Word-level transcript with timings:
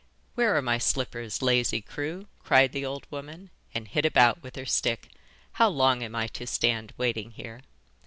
'Where 0.33 0.55
are 0.57 0.63
my 0.63 0.79
slippers, 0.79 1.43
lazy 1.43 1.79
crew?' 1.79 2.25
cried 2.39 2.71
the 2.71 2.83
old 2.83 3.05
woman, 3.11 3.51
and 3.71 3.87
hit 3.87 4.03
about 4.03 4.41
with 4.41 4.55
her 4.55 4.65
stick. 4.65 5.11
'How 5.51 5.69
long 5.69 6.01
am 6.01 6.15
I 6.15 6.25
to 6.25 6.47
stand 6.47 6.91
waiting 6.97 7.29
here? 7.29 7.61